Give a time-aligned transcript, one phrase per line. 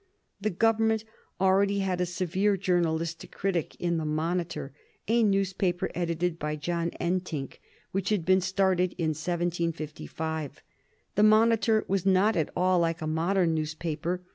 [0.41, 1.03] The Government
[1.39, 4.73] already had a severe journalistic critic in the Monitor,
[5.07, 7.59] a newspaper edited by John Entinck,
[7.91, 10.63] which had been started in 1755.
[11.13, 14.23] The Monitor was not at all like a modern newspaper.